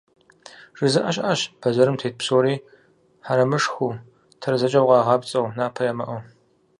ЖызыӀэ 0.77 1.11
щыӀэщ 1.15 1.41
бэзэрым 1.59 1.95
тет 1.99 2.13
псори 2.19 2.55
хьэрэмышхыу, 3.25 3.91
тэрэзэкӀэ 4.41 4.79
укъагъапцӀэу, 4.83 5.53
напэ 5.57 5.81
ямыӀэу. 5.91 6.21